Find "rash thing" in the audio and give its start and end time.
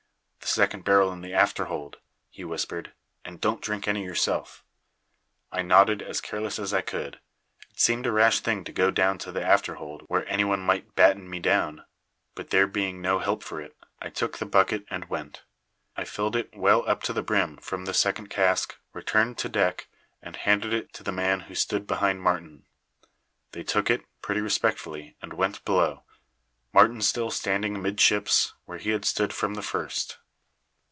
8.11-8.65